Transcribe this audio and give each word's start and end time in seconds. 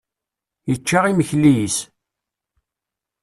Yečča 0.69 0.99
imekli-is. 1.07 1.77